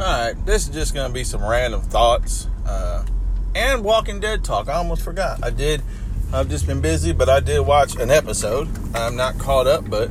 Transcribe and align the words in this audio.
Alright, 0.00 0.44
this 0.44 0.66
is 0.66 0.74
just 0.74 0.92
going 0.92 1.06
to 1.06 1.14
be 1.14 1.22
some 1.22 1.40
random 1.40 1.80
thoughts 1.80 2.48
uh, 2.66 3.04
and 3.54 3.84
Walking 3.84 4.18
Dead 4.18 4.42
talk. 4.42 4.68
I 4.68 4.72
almost 4.72 5.02
forgot. 5.02 5.44
I 5.44 5.50
did, 5.50 5.82
I've 6.32 6.48
just 6.48 6.66
been 6.66 6.80
busy, 6.80 7.12
but 7.12 7.28
I 7.28 7.38
did 7.38 7.60
watch 7.60 7.94
an 7.94 8.10
episode. 8.10 8.68
I'm 8.96 9.14
not 9.14 9.38
caught 9.38 9.68
up, 9.68 9.88
but 9.88 10.10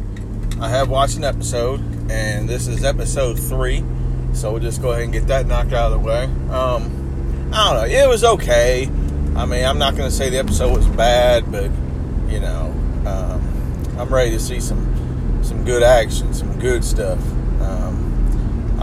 I 0.61 0.69
have 0.69 0.87
watched 0.87 1.17
an 1.17 1.25
episode, 1.25 1.81
and 2.09 2.47
this 2.47 2.67
is 2.67 2.85
episode 2.85 3.37
three. 3.37 3.83
So 4.31 4.53
we'll 4.53 4.61
just 4.61 4.81
go 4.81 4.91
ahead 4.91 5.03
and 5.03 5.11
get 5.11 5.27
that 5.27 5.47
knocked 5.47 5.73
out 5.73 5.91
of 5.91 6.01
the 6.01 6.07
way. 6.07 6.23
Um, 6.49 7.49
I 7.53 7.73
don't 7.73 7.81
know. 7.81 7.83
It 7.83 8.07
was 8.07 8.23
okay. 8.23 8.85
I 9.35 9.45
mean, 9.45 9.65
I'm 9.65 9.79
not 9.79 9.97
going 9.97 10.09
to 10.09 10.15
say 10.15 10.29
the 10.29 10.39
episode 10.39 10.77
was 10.77 10.87
bad, 10.87 11.51
but, 11.51 11.69
you 12.31 12.39
know, 12.39 12.73
um, 13.05 13.99
I'm 13.99 14.13
ready 14.13 14.31
to 14.31 14.39
see 14.39 14.61
some 14.61 15.43
some 15.43 15.65
good 15.65 15.83
action, 15.83 16.33
some 16.33 16.57
good 16.57 16.85
stuff. 16.85 17.19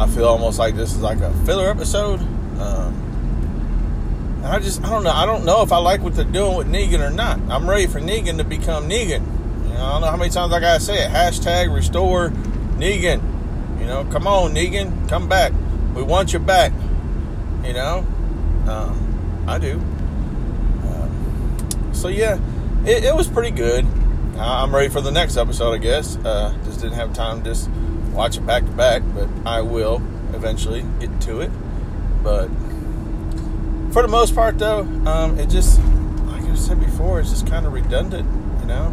I 0.01 0.07
feel 0.07 0.25
almost 0.25 0.59
like 0.59 0.77
this 0.77 0.95
is 0.95 1.01
like 1.03 1.21
a 1.21 1.31
filler 1.45 1.69
episode. 1.69 2.21
Um, 2.59 4.41
I 4.43 4.59
just, 4.59 4.83
I 4.83 4.89
don't 4.89 5.05
know. 5.05 5.11
I 5.11 5.27
don't 5.27 5.45
know 5.45 5.61
if 5.61 5.73
I 5.73 5.77
like 5.77 6.01
what 6.01 6.15
they're 6.15 6.25
doing 6.25 6.57
with 6.57 6.69
Negan 6.69 7.07
or 7.07 7.11
not. 7.11 7.39
I'm 7.51 7.69
ready 7.69 7.87
for 7.87 8.01
Negan 8.01 8.39
to 8.39 8.45
become 8.45 8.89
Negan. 8.89 9.21
You 9.69 9.75
know, 9.75 9.85
I 9.85 9.93
don't 9.93 10.01
know 10.01 10.07
how 10.07 10.17
many 10.17 10.31
times 10.31 10.55
I 10.55 10.61
gotta 10.61 10.81
say 10.81 11.05
it. 11.05 11.11
Hashtag 11.11 11.75
restore 11.75 12.31
Negan. 12.79 13.21
You 13.79 13.85
know, 13.85 14.07
come 14.07 14.27
on, 14.27 14.55
Negan, 14.55 15.07
come 15.07 15.29
back. 15.29 15.53
We 15.95 16.03
want 16.03 16.33
you 16.33 16.39
back. 16.39 16.73
You 17.63 17.75
know, 17.75 18.07
um, 18.69 19.45
I 19.47 19.59
do. 19.59 19.75
Um, 20.87 21.91
so 21.93 22.09
yeah, 22.09 22.41
it, 22.87 23.05
it, 23.05 23.15
was 23.15 23.29
pretty 23.29 23.51
good. 23.51 23.85
I'm 24.39 24.75
ready 24.75 24.89
for 24.89 25.03
the 25.03 25.13
next 25.13 25.37
episode, 25.37 25.73
I 25.73 25.79
guess. 25.79 26.17
Uh, 26.17 26.57
just 26.65 26.81
didn't 26.81 26.97
have 26.97 27.13
time 27.13 27.45
just 27.45 27.69
watch 28.13 28.37
it 28.37 28.47
back 28.47 28.65
to 28.65 28.71
back, 28.71 29.03
but 29.15 29.29
I 29.47 29.61
will 29.61 30.03
eventually 30.35 30.85
get 30.99 31.21
to 31.23 31.41
it. 31.41 31.51
But 32.23 32.49
for 33.93 34.03
the 34.03 34.09
most 34.09 34.35
part, 34.35 34.59
though, 34.59 34.81
um, 35.07 35.39
it 35.39 35.49
just, 35.49 35.81
like 36.27 36.43
I 36.43 36.55
said 36.55 36.81
before, 36.81 37.21
it's 37.21 37.31
just 37.31 37.47
kind 37.47 37.67
of 37.67 37.73
redundant, 37.73 38.29
you 38.61 38.67
know? 38.67 38.87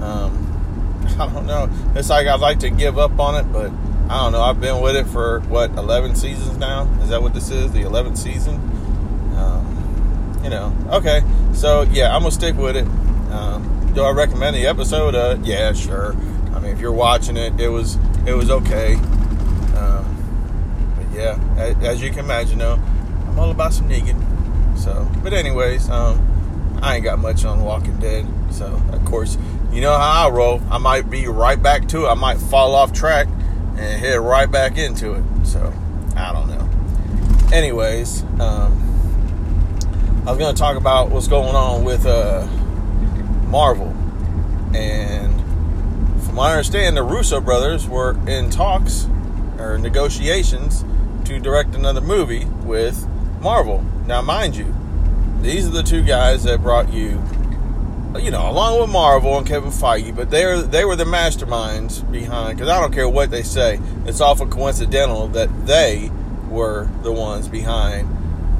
Um, 0.00 1.06
I 1.20 1.32
don't 1.32 1.46
know. 1.46 1.68
It's 1.94 2.10
like 2.10 2.26
I'd 2.26 2.40
like 2.40 2.60
to 2.60 2.70
give 2.70 2.98
up 2.98 3.18
on 3.18 3.34
it, 3.36 3.52
but 3.52 3.70
I 4.10 4.22
don't 4.22 4.32
know. 4.32 4.42
I've 4.42 4.60
been 4.60 4.80
with 4.80 4.96
it 4.96 5.06
for, 5.06 5.40
what, 5.40 5.70
11 5.72 6.16
seasons 6.16 6.56
now? 6.56 6.90
Is 7.02 7.10
that 7.10 7.22
what 7.22 7.34
this 7.34 7.50
is? 7.50 7.72
The 7.72 7.80
11th 7.80 8.18
season? 8.18 8.54
Um, 9.36 10.40
you 10.42 10.50
know, 10.50 10.74
okay. 10.90 11.22
So, 11.52 11.82
yeah, 11.82 12.14
I'm 12.14 12.22
going 12.22 12.30
to 12.30 12.36
stick 12.36 12.56
with 12.56 12.76
it. 12.76 12.86
Um, 13.30 13.92
do 13.94 14.02
I 14.02 14.10
recommend 14.12 14.56
the 14.56 14.66
episode? 14.66 15.14
Uh, 15.14 15.36
yeah, 15.42 15.72
sure. 15.72 16.14
I 16.54 16.60
mean, 16.60 16.72
if 16.72 16.80
you're 16.80 16.92
watching 16.92 17.36
it, 17.36 17.60
it 17.60 17.68
was 17.68 17.96
it 18.30 18.36
was 18.36 18.50
okay. 18.50 18.94
Um, 19.76 20.94
but 20.96 21.10
yeah, 21.12 21.38
as, 21.58 21.76
as, 21.84 22.02
you 22.02 22.10
can 22.10 22.20
imagine, 22.20 22.58
though, 22.58 22.74
I'm 23.28 23.38
all 23.38 23.50
about 23.50 23.72
some 23.72 23.88
Negan. 23.88 24.78
So, 24.78 25.10
but 25.22 25.32
anyways, 25.32 25.90
um, 25.90 26.78
I 26.82 26.96
ain't 26.96 27.04
got 27.04 27.18
much 27.18 27.44
on 27.44 27.62
Walking 27.62 27.98
Dead. 27.98 28.26
So, 28.50 28.66
of 28.92 29.04
course, 29.04 29.36
you 29.72 29.80
know 29.80 29.96
how 29.96 30.28
I 30.28 30.30
roll. 30.30 30.60
I 30.70 30.78
might 30.78 31.10
be 31.10 31.26
right 31.26 31.60
back 31.60 31.88
to 31.88 32.06
it. 32.06 32.08
I 32.08 32.14
might 32.14 32.38
fall 32.38 32.74
off 32.74 32.92
track 32.92 33.26
and 33.26 34.00
head 34.00 34.20
right 34.20 34.50
back 34.50 34.78
into 34.78 35.14
it. 35.14 35.24
So, 35.44 35.72
I 36.16 36.32
don't 36.32 36.48
know. 36.48 36.68
Anyways, 37.52 38.22
um, 38.40 38.86
I 40.26 40.32
was 40.32 40.38
to 40.38 40.52
talk 40.52 40.76
about 40.76 41.10
what's 41.10 41.28
going 41.28 41.56
on 41.56 41.82
with 41.82 42.06
uh, 42.06 42.46
Marvel. 43.48 43.88
And 44.72 45.19
from 46.30 46.36
what 46.36 46.50
I 46.50 46.52
understand, 46.52 46.96
the 46.96 47.02
Russo 47.02 47.40
brothers 47.40 47.88
were 47.88 48.16
in 48.28 48.50
talks 48.50 49.08
or 49.58 49.76
negotiations 49.78 50.84
to 51.24 51.40
direct 51.40 51.74
another 51.74 52.00
movie 52.00 52.44
with 52.44 53.04
Marvel. 53.40 53.84
Now, 54.06 54.22
mind 54.22 54.54
you, 54.54 54.72
these 55.42 55.66
are 55.66 55.70
the 55.70 55.82
two 55.82 56.04
guys 56.04 56.44
that 56.44 56.62
brought 56.62 56.92
you, 56.92 57.20
you 58.20 58.30
know, 58.30 58.48
along 58.48 58.80
with 58.80 58.90
Marvel 58.90 59.38
and 59.38 59.44
Kevin 59.44 59.72
Feige, 59.72 60.14
but 60.14 60.30
they're 60.30 60.62
they 60.62 60.84
were 60.84 60.94
the 60.94 61.02
masterminds 61.02 62.08
behind. 62.12 62.56
Because 62.56 62.70
I 62.70 62.80
don't 62.80 62.92
care 62.92 63.08
what 63.08 63.32
they 63.32 63.42
say, 63.42 63.80
it's 64.06 64.20
awful 64.20 64.46
coincidental 64.46 65.26
that 65.28 65.66
they 65.66 66.12
were 66.48 66.88
the 67.02 67.10
ones 67.10 67.48
behind 67.48 68.08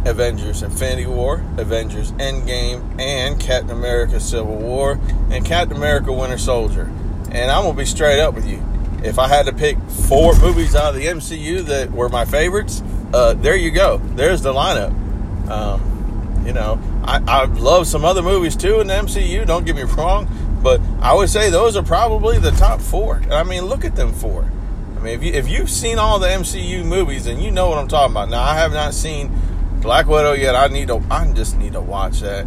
Avengers 0.09 0.65
Infinity 0.65 1.07
War, 1.07 1.45
Avengers 1.57 2.11
Endgame, 2.15 3.01
and 3.01 3.39
Captain 3.39 3.71
America 3.71 4.19
Civil 4.19 4.57
War, 4.57 4.99
and 5.31 5.47
Captain 5.47 5.77
America 5.77 6.13
Winter 6.13 6.37
Soldier. 6.39 6.91
And 7.33 7.51
I'm 7.51 7.65
gonna 7.65 7.77
be 7.77 7.85
straight 7.85 8.21
up 8.21 8.35
with 8.35 8.47
you. 8.47 8.63
If 9.03 9.19
I 9.19 9.29
had 9.29 9.47
to 9.47 9.53
pick 9.53 9.79
four 10.09 10.35
movies 10.41 10.75
out 10.75 10.95
of 10.95 11.01
the 11.01 11.07
MCU 11.07 11.65
that 11.67 11.91
were 11.91 12.09
my 12.09 12.25
favorites, 12.25 12.83
uh, 13.15 13.35
there 13.35 13.57
you 13.57 13.71
go. 13.71 13.99
There's 13.99 14.43
the 14.43 14.53
lineup. 14.53 14.91
Um, 15.49 16.43
you 16.47 16.53
know, 16.53 16.81
I, 17.05 17.23
I 17.27 17.45
love 17.45 17.87
some 17.87 18.05
other 18.05 18.23
movies 18.23 18.57
too 18.57 18.81
in 18.81 18.87
the 18.87 18.95
MCU. 18.95 19.47
Don't 19.47 19.65
get 19.65 19.77
me 19.77 19.83
wrong, 19.97 20.29
but 20.63 20.81
I 21.01 21.15
would 21.15 21.31
say 21.31 21.51
those 21.51 21.77
are 21.77 21.83
probably 21.83 22.39
the 22.39 22.51
top 22.53 22.81
four. 22.81 23.23
I 23.31 23.43
mean, 23.45 23.65
look 23.65 23.85
at 23.85 23.97
them 23.97 24.13
four. 24.13 24.51
I 24.97 25.03
mean, 25.03 25.15
if 25.15 25.25
you 25.25 25.33
if 25.33 25.49
you've 25.49 25.71
seen 25.71 25.99
all 25.99 26.19
the 26.19 26.29
MCU 26.29 26.85
movies, 26.85 27.27
and 27.27 27.43
you 27.43 27.51
know 27.51 27.71
what 27.71 27.79
I'm 27.79 27.89
talking 27.89 28.13
about. 28.13 28.29
Now, 28.29 28.43
I 28.43 28.55
have 28.57 28.73
not 28.73 28.93
seen 28.93 29.33
Black 29.81 30.07
Widow 30.07 30.35
yet. 30.35 30.55
I 30.55 30.69
need 30.69 30.89
to. 30.89 31.03
I 31.11 31.31
just 31.33 31.57
need 31.57 31.73
to 31.73 31.81
watch 31.81 32.21
that. 32.21 32.45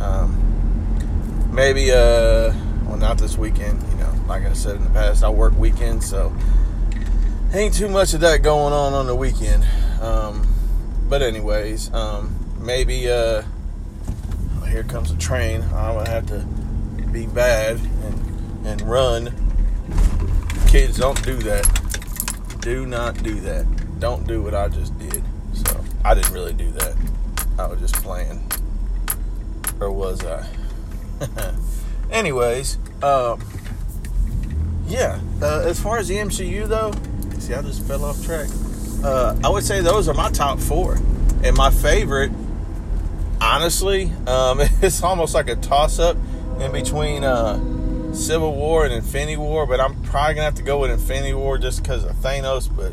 Um, 0.00 1.50
maybe 1.52 1.92
uh, 1.92 2.52
well, 2.94 3.08
not 3.08 3.18
this 3.18 3.36
weekend 3.36 3.82
You 3.90 3.96
know, 3.96 4.14
like 4.28 4.44
I 4.44 4.52
said 4.52 4.76
in 4.76 4.84
the 4.84 4.90
past, 4.90 5.24
I 5.24 5.28
work 5.28 5.56
weekends, 5.58 6.08
so 6.08 6.32
ain't 7.52 7.74
too 7.74 7.88
much 7.88 8.14
of 8.14 8.20
that 8.20 8.42
going 8.42 8.72
on 8.72 8.92
on 8.92 9.08
the 9.08 9.16
weekend. 9.16 9.66
Um, 10.00 10.46
but 11.08 11.20
anyways, 11.20 11.92
um, 11.92 12.34
maybe 12.60 13.10
uh, 13.10 13.42
well, 14.54 14.66
here 14.66 14.84
comes 14.84 15.10
a 15.10 15.16
train. 15.16 15.62
I'm 15.62 15.96
gonna 15.96 16.08
have 16.08 16.26
to 16.26 16.46
be 17.10 17.26
bad 17.26 17.78
and 17.78 18.66
and 18.66 18.82
run. 18.82 19.34
Kids, 20.68 20.96
don't 20.96 21.20
do 21.24 21.34
that. 21.38 22.60
Do 22.60 22.86
not 22.86 23.20
do 23.24 23.34
that. 23.40 23.66
Don't 23.98 24.24
do 24.26 24.40
what 24.40 24.54
I 24.54 24.68
just 24.68 24.96
did. 25.00 25.24
So 25.52 25.84
I 26.04 26.14
didn't 26.14 26.32
really 26.32 26.52
do 26.52 26.70
that. 26.70 26.96
I 27.58 27.66
was 27.66 27.80
just 27.80 27.96
playing, 27.96 28.40
or 29.80 29.90
was 29.90 30.24
I? 30.24 30.46
anyways, 32.10 32.78
um 33.02 33.40
yeah, 34.86 35.18
uh, 35.40 35.60
as 35.60 35.80
far 35.80 35.98
as 35.98 36.08
the 36.08 36.16
MCU 36.16 36.68
though, 36.68 36.92
see, 37.40 37.54
I 37.54 37.62
just 37.62 37.82
fell 37.86 38.04
off 38.04 38.22
track. 38.24 38.48
Uh, 39.02 39.36
I 39.42 39.48
would 39.48 39.64
say 39.64 39.80
those 39.80 40.08
are 40.08 40.14
my 40.14 40.30
top 40.30 40.58
four, 40.58 40.98
and 41.42 41.56
my 41.56 41.70
favorite, 41.70 42.30
honestly, 43.40 44.12
um, 44.26 44.60
it's 44.82 45.02
almost 45.02 45.34
like 45.34 45.48
a 45.48 45.56
toss-up 45.56 46.16
in 46.60 46.72
between 46.72 47.24
uh, 47.24 47.56
Civil 48.14 48.54
War 48.54 48.84
and 48.84 48.92
Infinity 48.94 49.36
War. 49.36 49.66
But 49.66 49.80
I'm 49.80 50.00
probably 50.02 50.34
gonna 50.34 50.44
have 50.44 50.54
to 50.56 50.62
go 50.62 50.78
with 50.80 50.90
Infinity 50.90 51.34
War 51.34 51.58
just 51.58 51.82
because 51.82 52.04
of 52.04 52.14
Thanos. 52.16 52.74
But 52.74 52.92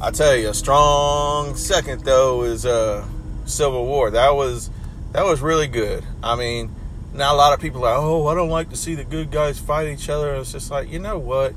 I 0.00 0.10
tell 0.10 0.34
you, 0.34 0.48
a 0.48 0.54
strong 0.54 1.54
second 1.54 2.04
though 2.04 2.44
is 2.44 2.64
uh, 2.64 3.06
Civil 3.44 3.84
War. 3.86 4.10
That 4.10 4.34
was 4.34 4.70
that 5.12 5.24
was 5.24 5.42
really 5.42 5.68
good. 5.68 6.04
I 6.22 6.34
mean 6.34 6.74
now 7.12 7.34
a 7.34 7.36
lot 7.36 7.52
of 7.52 7.60
people 7.60 7.84
are, 7.84 7.94
like, 7.94 8.02
oh, 8.02 8.26
I 8.28 8.34
don't 8.34 8.50
like 8.50 8.70
to 8.70 8.76
see 8.76 8.94
the 8.94 9.04
good 9.04 9.30
guys 9.30 9.58
fight 9.58 9.88
each 9.88 10.08
other. 10.08 10.34
It's 10.34 10.52
just 10.52 10.70
like, 10.70 10.90
you 10.90 10.98
know 10.98 11.18
what? 11.18 11.52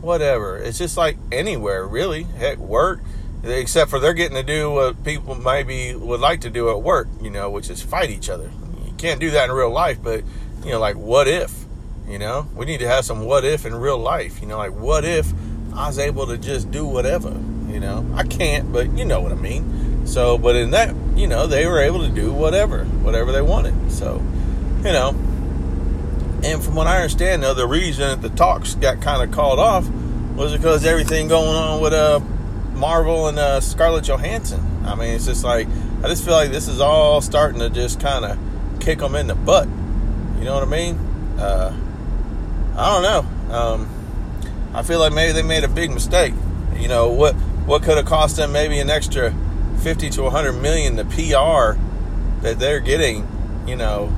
Whatever. 0.00 0.56
It's 0.58 0.78
just 0.78 0.96
like 0.96 1.16
anywhere, 1.32 1.86
really. 1.86 2.24
Heck, 2.24 2.58
work. 2.58 3.00
Except 3.42 3.90
for 3.90 3.98
they're 3.98 4.12
getting 4.12 4.36
to 4.36 4.42
do 4.42 4.70
what 4.70 5.02
people 5.02 5.34
maybe 5.34 5.94
would 5.94 6.20
like 6.20 6.42
to 6.42 6.50
do 6.50 6.68
at 6.70 6.82
work, 6.82 7.08
you 7.22 7.30
know, 7.30 7.48
which 7.48 7.70
is 7.70 7.82
fight 7.82 8.10
each 8.10 8.28
other. 8.28 8.50
You 8.84 8.92
can't 8.98 9.18
do 9.18 9.30
that 9.30 9.48
in 9.48 9.54
real 9.54 9.70
life, 9.70 10.02
but 10.02 10.22
you 10.62 10.72
know, 10.72 10.78
like 10.78 10.96
what 10.96 11.26
if? 11.26 11.64
You 12.06 12.18
know, 12.18 12.48
we 12.54 12.66
need 12.66 12.80
to 12.80 12.88
have 12.88 13.06
some 13.06 13.24
what 13.24 13.44
if 13.44 13.64
in 13.64 13.74
real 13.74 13.96
life. 13.96 14.42
You 14.42 14.46
know, 14.48 14.58
like 14.58 14.74
what 14.74 15.04
if 15.06 15.32
I 15.74 15.86
was 15.86 15.98
able 15.98 16.26
to 16.26 16.36
just 16.36 16.70
do 16.70 16.84
whatever? 16.84 17.30
You 17.68 17.80
know, 17.80 18.04
I 18.14 18.24
can't, 18.24 18.72
but 18.72 18.90
you 18.98 19.06
know 19.06 19.20
what 19.20 19.32
I 19.32 19.36
mean. 19.36 20.06
So, 20.06 20.36
but 20.36 20.56
in 20.56 20.72
that, 20.72 20.94
you 21.16 21.26
know, 21.26 21.46
they 21.46 21.66
were 21.66 21.80
able 21.80 22.00
to 22.00 22.08
do 22.08 22.32
whatever, 22.32 22.84
whatever 22.84 23.32
they 23.32 23.42
wanted. 23.42 23.92
So, 23.92 24.22
you 24.84 24.92
know. 24.92 25.10
And 26.42 26.64
from 26.64 26.74
what 26.74 26.86
I 26.86 26.96
understand, 26.96 27.42
though, 27.42 27.54
the 27.54 27.66
reason 27.66 28.08
that 28.08 28.22
the 28.22 28.34
talks 28.34 28.74
got 28.74 29.02
kind 29.02 29.22
of 29.22 29.34
called 29.34 29.58
off 29.58 29.88
was 30.36 30.52
because 30.52 30.86
everything 30.86 31.28
going 31.28 31.54
on 31.54 31.82
with 31.82 31.92
uh, 31.92 32.20
Marvel 32.72 33.28
and 33.28 33.38
uh, 33.38 33.60
Scarlett 33.60 34.04
Johansson. 34.04 34.64
I 34.86 34.94
mean, 34.94 35.10
it's 35.10 35.26
just 35.26 35.44
like 35.44 35.68
I 36.02 36.08
just 36.08 36.24
feel 36.24 36.32
like 36.32 36.50
this 36.50 36.66
is 36.66 36.80
all 36.80 37.20
starting 37.20 37.60
to 37.60 37.68
just 37.68 38.00
kind 38.00 38.24
of 38.24 38.38
kick 38.80 39.00
them 39.00 39.14
in 39.14 39.26
the 39.26 39.34
butt. 39.34 39.68
You 40.38 40.44
know 40.44 40.54
what 40.54 40.62
I 40.62 40.66
mean? 40.66 40.96
Uh, 41.38 41.76
I 42.76 42.94
don't 42.94 43.02
know. 43.02 43.54
Um, 43.54 43.88
I 44.72 44.82
feel 44.82 44.98
like 44.98 45.12
maybe 45.12 45.32
they 45.32 45.42
made 45.42 45.64
a 45.64 45.68
big 45.68 45.90
mistake. 45.90 46.32
You 46.76 46.88
know 46.88 47.10
what? 47.10 47.34
What 47.66 47.82
could 47.82 47.98
have 47.98 48.06
cost 48.06 48.36
them 48.36 48.52
maybe 48.52 48.78
an 48.78 48.88
extra 48.88 49.34
fifty 49.80 50.08
to 50.10 50.30
hundred 50.30 50.54
million 50.54 50.96
the 50.96 51.04
PR 51.04 51.78
that 52.42 52.58
they're 52.58 52.80
getting? 52.80 53.28
You 53.66 53.76
know, 53.76 54.10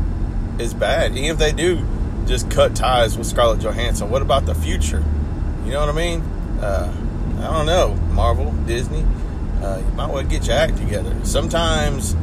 is 0.62 0.74
bad. 0.74 1.12
Even 1.12 1.30
if 1.30 1.38
they 1.38 1.52
do 1.52 1.84
just 2.26 2.50
cut 2.50 2.74
ties 2.74 3.18
with 3.18 3.26
Scarlett 3.26 3.60
Johansson, 3.60 4.10
what 4.10 4.22
about 4.22 4.46
the 4.46 4.54
future? 4.54 5.04
You 5.64 5.72
know 5.72 5.80
what 5.80 5.88
I 5.88 5.92
mean? 5.92 6.20
Uh, 6.60 6.92
I 7.40 7.56
don't 7.56 7.66
know. 7.66 7.94
Marvel, 8.14 8.52
Disney. 8.66 9.04
uh, 9.62 9.78
you 9.78 9.92
might 9.94 10.06
want 10.06 10.28
to 10.28 10.36
get 10.38 10.46
your 10.46 10.56
act 10.56 10.76
together. 10.76 11.14
Sometimes 11.24 12.16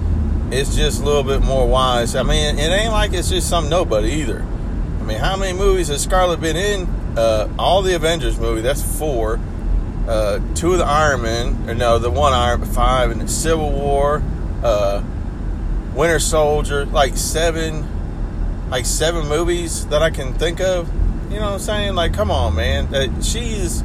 it's 0.52 0.76
just 0.76 1.02
a 1.02 1.06
little 1.06 1.24
bit 1.24 1.42
more 1.42 1.68
wise. 1.68 2.16
I 2.16 2.24
mean, 2.24 2.58
it 2.58 2.70
ain't 2.70 2.92
like 2.92 3.14
it's 3.14 3.30
just 3.30 3.50
some 3.50 3.70
nobody 3.70 4.10
either. 4.14 4.42
I 4.42 5.04
mean, 5.04 5.20
how 5.20 5.38
many 5.38 5.58
movies 5.58 5.88
has 5.88 6.04
Scarlett 6.04 6.42
been 6.42 6.56
in? 6.58 6.88
Uh, 7.18 7.50
all 7.58 7.82
the 7.82 7.96
Avengers 7.96 8.40
movie, 8.40 8.62
that's 8.62 8.82
four. 8.98 9.40
Uh, 10.08 10.40
two 10.56 10.72
of 10.74 10.80
the 10.80 10.86
Iron 10.86 11.22
Man, 11.22 11.70
or 11.70 11.76
no, 11.76 12.00
the 12.00 12.10
one 12.10 12.34
Iron 12.34 12.64
five, 12.66 13.12
and 13.12 13.22
the 13.22 13.28
Civil 13.28 13.72
War, 13.72 14.24
uh, 14.64 15.04
Winter 15.94 16.20
Soldier, 16.20 16.86
like 16.86 17.16
seven, 17.18 17.88
like 18.70 18.86
seven 18.86 19.28
movies 19.28 19.86
that 19.88 20.02
I 20.02 20.10
can 20.10 20.34
think 20.34 20.60
of. 20.62 20.88
You 21.32 21.40
know 21.40 21.46
what 21.46 21.54
I'm 21.54 21.60
saying? 21.60 21.96
Like, 21.96 22.14
come 22.14 22.32
on, 22.32 22.56
man. 22.56 22.94
Uh, 22.94 23.22
she's 23.22 23.84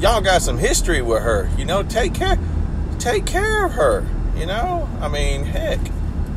y'all 0.00 0.20
got 0.20 0.42
some 0.42 0.58
history 0.58 1.02
with 1.02 1.22
her. 1.22 1.50
You 1.56 1.64
know, 1.64 1.82
take 1.82 2.14
care, 2.14 2.38
take 2.98 3.26
care 3.26 3.66
of 3.66 3.72
her. 3.72 4.06
You 4.36 4.46
know, 4.46 4.88
I 5.00 5.08
mean, 5.08 5.44
heck. 5.44 5.80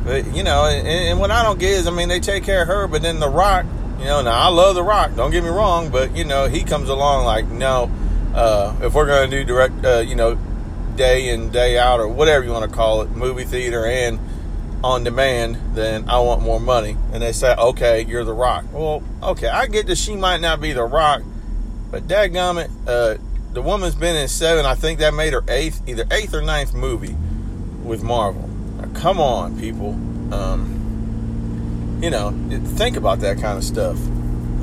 But 0.04 0.34
you 0.34 0.42
know, 0.42 0.66
and, 0.66 0.86
and 0.86 1.20
what 1.20 1.30
I 1.30 1.42
don't 1.42 1.58
get 1.58 1.72
is, 1.72 1.86
I 1.86 1.90
mean, 1.90 2.08
they 2.08 2.20
take 2.20 2.44
care 2.44 2.62
of 2.62 2.68
her, 2.68 2.88
but 2.88 3.02
then 3.02 3.20
The 3.20 3.28
Rock, 3.28 3.66
you 3.98 4.04
know, 4.04 4.22
now 4.22 4.36
I 4.36 4.48
love 4.48 4.74
The 4.74 4.82
Rock. 4.82 5.14
Don't 5.14 5.30
get 5.30 5.44
me 5.44 5.50
wrong, 5.50 5.90
but 5.90 6.16
you 6.16 6.24
know, 6.24 6.48
he 6.48 6.64
comes 6.64 6.88
along 6.88 7.24
like, 7.24 7.46
no, 7.46 7.90
uh, 8.34 8.74
if 8.82 8.94
we're 8.94 9.06
to 9.06 9.30
do 9.30 9.44
direct, 9.44 9.84
uh, 9.84 9.98
you 9.98 10.16
know, 10.16 10.36
day 10.96 11.28
in 11.28 11.50
day 11.50 11.78
out 11.78 12.00
or 12.00 12.08
whatever 12.08 12.44
you 12.44 12.50
want 12.50 12.68
to 12.68 12.76
call 12.76 13.02
it, 13.02 13.10
movie 13.10 13.44
theater 13.44 13.86
and 13.86 14.18
on 14.84 15.04
demand, 15.04 15.76
then 15.76 16.08
I 16.08 16.18
want 16.20 16.42
more 16.42 16.60
money. 16.60 16.96
And 17.12 17.22
they 17.22 17.32
say, 17.32 17.54
okay, 17.54 18.04
you're 18.04 18.24
The 18.24 18.32
Rock. 18.32 18.64
Well, 18.72 19.02
okay, 19.22 19.48
I 19.48 19.66
get 19.66 19.86
that 19.86 19.98
she 19.98 20.16
might 20.16 20.40
not 20.40 20.60
be 20.60 20.72
The 20.72 20.84
Rock, 20.84 21.22
but 21.90 22.08
dadgummit, 22.08 22.70
uh, 22.86 23.18
the 23.52 23.62
woman's 23.62 23.94
been 23.94 24.16
in 24.16 24.28
seven. 24.28 24.64
I 24.64 24.74
think 24.74 24.98
that 25.00 25.14
made 25.14 25.34
her 25.34 25.44
eighth, 25.48 25.82
either 25.86 26.04
eighth 26.10 26.34
or 26.34 26.42
ninth 26.42 26.74
movie 26.74 27.14
with 27.84 28.02
Marvel. 28.02 28.48
Now, 28.48 28.88
come 28.98 29.20
on, 29.20 29.58
people. 29.60 29.90
Um, 30.32 32.00
you 32.02 32.10
know, 32.10 32.30
think 32.76 32.96
about 32.96 33.20
that 33.20 33.38
kind 33.38 33.58
of 33.58 33.64
stuff. 33.64 33.98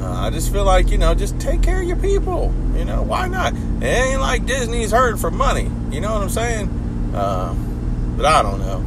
Uh, 0.01 0.11
I 0.11 0.29
just 0.29 0.51
feel 0.51 0.63
like, 0.63 0.89
you 0.89 0.97
know, 0.97 1.13
just 1.13 1.39
take 1.39 1.61
care 1.61 1.81
of 1.81 1.87
your 1.87 1.97
people. 1.97 2.53
You 2.75 2.85
know, 2.85 3.03
why 3.03 3.27
not? 3.27 3.53
It 3.53 3.83
ain't 3.83 4.21
like 4.21 4.45
Disney's 4.45 4.91
hurting 4.91 5.19
for 5.19 5.29
money. 5.29 5.69
You 5.91 6.01
know 6.01 6.13
what 6.13 6.23
I'm 6.23 6.29
saying? 6.29 7.13
Uh, 7.13 7.53
but 8.17 8.25
I 8.25 8.41
don't 8.41 8.59
know. 8.59 8.83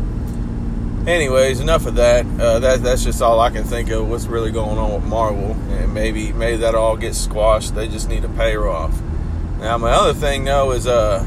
Anyways, 1.07 1.61
enough 1.61 1.87
of 1.87 1.97
that. 1.97 2.25
Uh, 2.41 2.59
that 2.61 2.83
that's 2.83 3.03
just 3.03 3.21
all 3.21 3.41
I 3.41 3.51
can 3.51 3.65
think 3.65 3.91
of. 3.91 4.09
What's 4.09 4.27
really 4.27 4.53
going 4.53 4.79
on 4.79 4.95
with 4.95 5.05
Marvel, 5.05 5.53
and 5.53 5.93
maybe 5.93 6.33
maybe 6.33 6.59
that 6.59 6.75
all 6.75 6.97
gets 6.97 7.19
squashed. 7.19 7.75
They 7.75 7.89
just 7.89 8.09
need 8.09 8.23
to 8.23 8.29
pay 8.29 8.53
her 8.53 8.69
off. 8.69 9.01
Now, 9.59 9.79
my 9.79 9.91
other 9.91 10.15
thing 10.15 10.45
though 10.45 10.73
is 10.73 10.87
uh, 10.87 11.27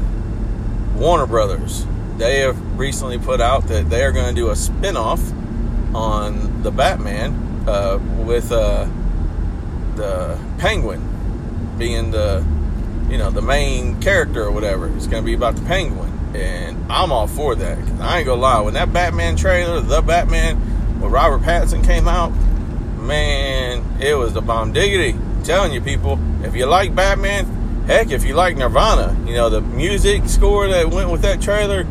Warner 0.96 1.26
Brothers 1.26 1.86
they 2.18 2.40
have 2.40 2.78
recently 2.78 3.18
put 3.18 3.40
out 3.40 3.66
that 3.68 3.90
they 3.90 4.02
are 4.02 4.12
going 4.12 4.28
to 4.28 4.34
do 4.34 4.50
a 4.50 4.56
spin-off 4.56 5.20
on 5.94 6.62
the 6.62 6.70
Batman 6.70 7.34
uh, 7.68 7.98
with 8.24 8.52
uh, 8.52 8.88
the 9.96 10.38
Penguin 10.58 11.74
being 11.78 12.10
the 12.10 12.44
you 13.10 13.18
know 13.18 13.30
the 13.30 13.42
main 13.42 14.00
character 14.00 14.44
or 14.44 14.50
whatever. 14.50 14.88
It's 14.96 15.06
going 15.06 15.22
to 15.22 15.26
be 15.26 15.34
about 15.34 15.56
the 15.56 15.62
Penguin, 15.62 16.15
and 16.36 16.92
I'm 16.92 17.12
all 17.12 17.26
for 17.26 17.54
that. 17.54 17.78
I 18.00 18.18
ain't 18.18 18.26
gonna 18.26 18.40
lie, 18.40 18.60
when 18.60 18.74
that 18.74 18.92
Batman 18.92 19.36
trailer, 19.36 19.80
the 19.80 20.02
Batman 20.02 21.00
with 21.00 21.12
Robert 21.12 21.42
Pattinson 21.42 21.84
came 21.84 22.08
out, 22.08 22.30
man, 22.98 23.84
it 24.00 24.14
was 24.14 24.32
the 24.32 24.42
bomb 24.42 24.72
diggity. 24.72 25.12
I'm 25.12 25.42
telling 25.42 25.72
you, 25.72 25.80
people, 25.80 26.18
if 26.44 26.54
you 26.54 26.66
like 26.66 26.94
Batman, 26.94 27.84
heck, 27.86 28.10
if 28.10 28.24
you 28.24 28.34
like 28.34 28.56
Nirvana, 28.56 29.16
you 29.26 29.34
know 29.34 29.50
the 29.50 29.60
music 29.60 30.28
score 30.28 30.68
that 30.68 30.90
went 30.90 31.10
with 31.10 31.22
that 31.22 31.40
trailer 31.40 31.86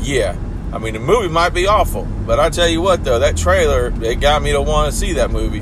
yeah. 0.00 0.36
I 0.72 0.78
mean, 0.78 0.94
the 0.94 1.00
movie 1.00 1.28
might 1.28 1.50
be 1.50 1.66
awful, 1.66 2.06
but 2.26 2.38
I 2.38 2.50
tell 2.50 2.68
you 2.68 2.82
what, 2.82 3.02
though, 3.04 3.18
that 3.18 3.36
trailer 3.36 3.92
it 4.02 4.20
got 4.20 4.42
me 4.42 4.52
to 4.52 4.60
want 4.60 4.92
to 4.92 4.98
see 4.98 5.14
that 5.14 5.30
movie. 5.30 5.60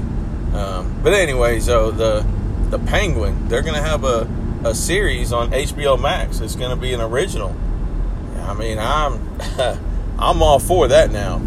Um, 0.57 1.01
but 1.03 1.13
anyway, 1.13 1.61
so 1.61 1.91
the 1.91 2.27
the 2.71 2.79
Penguin, 2.81 3.49
they're 3.49 3.63
gonna 3.63 3.83
have 3.83 4.05
a 4.05 4.29
a 4.65 4.75
series 4.75 5.33
on 5.33 5.51
HBO 5.51 6.01
Max. 6.01 6.41
It's 6.41 6.57
gonna 6.57 6.77
be 6.77 6.93
an 6.93 7.01
original. 7.01 7.55
I 8.47 8.55
mean, 8.55 8.79
I'm 8.79 9.21
I'm 10.19 10.43
all 10.43 10.59
for 10.59 10.89
that 10.89 11.11
now. 11.11 11.43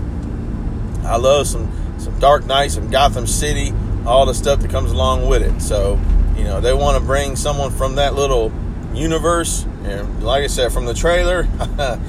I 1.03 1.17
love 1.17 1.47
some 1.47 1.71
some 1.99 2.17
Dark 2.19 2.45
Knight, 2.45 2.71
some 2.71 2.89
Gotham 2.89 3.27
City, 3.27 3.73
all 4.05 4.25
the 4.25 4.33
stuff 4.33 4.59
that 4.59 4.69
comes 4.69 4.91
along 4.91 5.27
with 5.27 5.41
it. 5.41 5.61
So 5.61 5.99
you 6.35 6.43
know, 6.43 6.61
they 6.61 6.73
want 6.73 6.97
to 6.97 7.03
bring 7.03 7.35
someone 7.35 7.71
from 7.71 7.95
that 7.95 8.15
little 8.15 8.51
universe, 8.93 9.65
and 9.83 10.23
like 10.23 10.43
I 10.43 10.47
said, 10.47 10.71
from 10.71 10.85
the 10.85 10.93
trailer. 10.93 11.47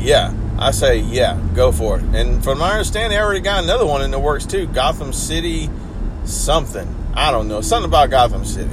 Yeah, 0.00 0.32
I 0.58 0.70
say 0.70 0.98
yeah, 1.00 1.40
go 1.54 1.72
for 1.72 1.98
it. 1.98 2.04
And 2.14 2.42
from 2.44 2.58
my 2.58 2.72
understanding, 2.72 3.10
they 3.10 3.22
already 3.22 3.40
got 3.40 3.64
another 3.64 3.84
one 3.84 4.02
in 4.02 4.12
the 4.12 4.18
works 4.18 4.46
too. 4.46 4.68
Gotham 4.68 5.12
City, 5.12 5.68
something 6.24 6.86
I 7.14 7.32
don't 7.32 7.48
know, 7.48 7.60
something 7.60 7.90
about 7.90 8.10
Gotham 8.10 8.44
City. 8.44 8.70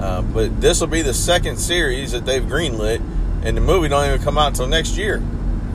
Uh, 0.00 0.22
but 0.22 0.60
this 0.60 0.80
will 0.80 0.88
be 0.88 1.02
the 1.02 1.14
second 1.14 1.58
series 1.58 2.10
that 2.10 2.26
they've 2.26 2.42
greenlit, 2.42 3.00
and 3.44 3.56
the 3.56 3.60
movie 3.60 3.88
don't 3.88 4.06
even 4.06 4.22
come 4.22 4.38
out 4.38 4.48
until 4.48 4.66
next 4.66 4.96
year. 4.96 5.22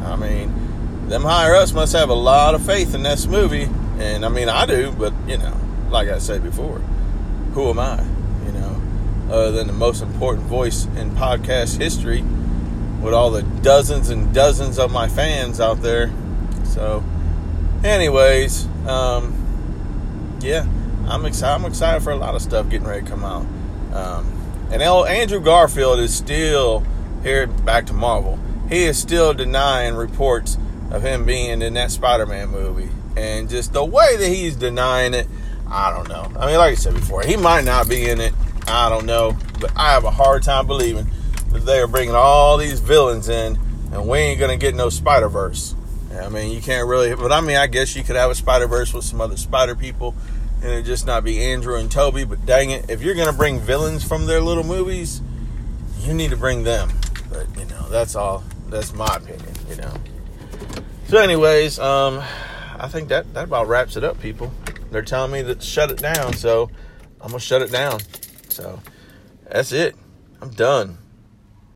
I 0.04 0.16
mean, 0.16 1.08
them 1.08 1.24
higher 1.24 1.56
ups 1.56 1.72
must 1.72 1.94
have 1.94 2.10
a 2.10 2.16
lot 2.16 2.56
of 2.56 2.66
faith 2.66 2.96
in 2.96 3.04
this 3.04 3.28
movie, 3.28 3.70
and 4.00 4.26
I 4.26 4.30
mean, 4.30 4.50
I 4.50 4.66
do, 4.66 4.92
but 4.92 5.14
you 5.28 5.38
know, 5.38 5.56
like 5.90 6.10
I 6.10 6.18
said 6.18 6.44
before, 6.44 6.80
who 7.54 7.70
am 7.70 7.80
I? 7.80 8.04
You 8.46 8.52
know, 8.52 8.82
other 9.30 9.52
than 9.52 9.68
the 9.68 9.74
most 9.74 10.02
important 10.02 10.48
voice 10.48 10.86
in 10.86 11.12
podcast 11.12 11.78
history 11.78 12.24
with 13.02 13.14
all 13.14 13.32
the 13.32 13.44
dozens 13.44 14.10
and 14.10 14.34
dozens 14.34 14.78
of 14.78 14.92
my 14.92 15.08
fans 15.08 15.62
out 15.62 15.82
there. 15.82 16.12
So, 16.66 17.04
anyways, 17.84 18.66
um, 18.88 20.38
yeah, 20.42 20.68
I'm 21.08 21.26
excited. 21.26 21.56
I'm 21.56 21.66
excited 21.66 22.04
for 22.04 22.12
a 22.12 22.16
lot 22.16 22.36
of 22.36 22.42
stuff 22.42 22.70
getting 22.70 22.88
ready 22.88 23.04
to 23.04 23.10
come 23.10 23.24
out. 23.24 23.46
Um, 23.94 24.68
and 24.72 24.82
Andrew 24.82 25.40
Garfield 25.40 26.00
is 26.00 26.14
still 26.16 26.84
here 27.24 27.48
back 27.48 27.86
to 27.88 27.94
Marvel. 27.94 28.40
He 28.70 28.84
is 28.84 28.98
still 29.00 29.34
denying 29.34 29.96
reports 29.96 30.58
of 30.92 31.02
him 31.02 31.26
being 31.26 31.62
in 31.62 31.74
that 31.74 31.92
Spider-Man 31.92 32.50
movie, 32.50 32.90
and 33.18 33.50
just 33.50 33.74
the 33.74 33.84
way 33.84 34.16
that 34.18 34.28
he's 34.28 34.56
denying 34.56 35.14
it, 35.14 35.28
I 35.70 35.92
don't 35.92 36.08
know. 36.10 36.32
I 36.40 36.48
mean, 36.48 36.58
like 36.58 36.72
I 36.72 36.76
said 36.76 36.94
before, 36.94 37.22
he 37.24 37.36
might 37.36 37.64
not 37.64 37.88
be 37.88 38.10
in 38.10 38.20
it. 38.20 38.34
I 38.68 38.90
don't 38.90 39.06
know, 39.06 39.38
but 39.60 39.72
I 39.76 39.92
have 39.92 40.04
a 40.04 40.12
hard 40.12 40.44
time 40.44 40.68
believing 40.68 41.08
that 41.52 41.66
they 41.66 41.80
are 41.80 41.88
bringing 41.88 42.16
all 42.16 42.58
these 42.58 42.80
villains 42.80 43.30
in, 43.30 43.58
and 43.92 44.08
we 44.08 44.18
ain't 44.20 44.40
gonna 44.40 44.58
get 44.58 44.76
no 44.76 44.90
Spider 44.90 45.30
Verse. 45.30 45.76
I 46.20 46.30
mean, 46.30 46.52
you 46.52 46.62
can't 46.62 46.88
really, 46.88 47.14
but 47.16 47.32
I 47.32 47.42
mean, 47.42 47.56
I 47.56 47.68
guess 47.68 47.96
you 47.96 48.04
could 48.04 48.16
have 48.16 48.32
a 48.32 48.36
Spider 48.36 48.68
Verse 48.68 48.94
with 48.94 49.06
some 49.06 49.22
other 49.22 49.38
Spider 49.38 49.76
people, 49.76 50.16
and 50.62 50.72
it 50.72 50.84
just 50.84 51.06
not 51.06 51.24
be 51.24 51.40
Andrew 51.40 51.76
and 51.76 51.92
Tobey. 51.92 52.24
But 52.24 52.46
dang 52.46 52.72
it, 52.72 52.90
if 52.90 53.02
you're 53.02 53.16
gonna 53.16 53.34
bring 53.34 53.60
villains 53.60 54.04
from 54.04 54.26
their 54.26 54.42
little 54.42 54.64
movies, 54.64 55.22
you 56.02 56.14
need 56.14 56.32
to 56.32 56.38
bring 56.38 56.64
them. 56.64 56.92
But 57.30 57.48
you 57.58 57.66
know, 57.66 57.90
that's 57.90 58.16
all. 58.16 58.44
That's 58.68 58.94
my 58.94 59.16
opinion. 59.16 59.54
You 59.70 59.76
know. 59.78 59.94
So, 61.08 61.18
anyways, 61.18 61.80
um, 61.80 62.22
I 62.78 62.88
think 62.88 63.10
that 63.10 63.34
that 63.34 63.46
about 63.46 63.68
wraps 63.68 63.98
it 63.98 64.04
up, 64.04 64.20
people. 64.20 64.52
They're 64.92 65.02
telling 65.02 65.32
me 65.32 65.44
to 65.44 65.60
shut 65.62 65.92
it 65.92 66.00
down, 66.00 66.34
so 66.34 66.70
I'm 67.22 67.30
gonna 67.30 67.40
shut 67.40 67.62
it 67.62 67.72
down. 67.72 68.00
So 68.50 68.80
that's 69.50 69.72
it. 69.72 69.96
I'm 70.42 70.50
done. 70.50 70.98